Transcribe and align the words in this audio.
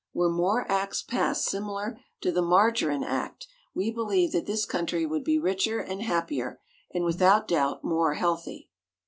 Were 0.15 0.31
more 0.31 0.65
Acts 0.67 1.03
passed 1.03 1.45
similar 1.45 1.99
to 2.21 2.31
the 2.31 2.41
"Margarine 2.41 3.03
Act" 3.03 3.45
we 3.75 3.91
believe 3.91 4.31
that 4.31 4.47
this 4.47 4.65
country 4.65 5.05
would 5.05 5.23
be 5.23 5.37
richer 5.37 5.79
and 5.79 6.01
happier, 6.01 6.59
and 6.91 7.05
without 7.05 7.47
doubt 7.47 7.83
more 7.83 8.15
healthy. 8.15 8.71